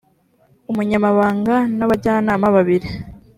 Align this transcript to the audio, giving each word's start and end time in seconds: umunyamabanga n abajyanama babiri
umunyamabanga 0.71 1.55
n 1.77 1.79
abajyanama 1.85 2.47
babiri 2.55 2.87